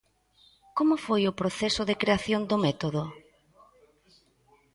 Como 0.77 0.95
foi 1.05 1.21
o 1.27 1.37
proceso 1.39 1.81
de 1.89 1.99
creación 2.01 2.41
do 2.49 2.57
método? 2.65 3.03